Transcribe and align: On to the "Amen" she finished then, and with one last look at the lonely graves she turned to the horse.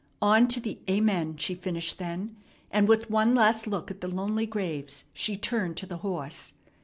On 0.19 0.47
to 0.47 0.59
the 0.59 0.79
"Amen" 0.89 1.37
she 1.37 1.53
finished 1.53 1.99
then, 1.99 2.35
and 2.71 2.87
with 2.87 3.11
one 3.11 3.35
last 3.35 3.67
look 3.67 3.91
at 3.91 4.01
the 4.01 4.07
lonely 4.07 4.47
graves 4.47 5.05
she 5.13 5.37
turned 5.37 5.77
to 5.77 5.85
the 5.85 5.97
horse. 5.97 6.53